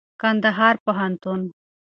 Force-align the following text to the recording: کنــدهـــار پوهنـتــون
کنــدهـــار 0.21 0.75
پوهنـتــون 0.83 1.41